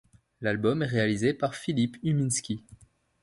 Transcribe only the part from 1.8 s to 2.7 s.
Uminski.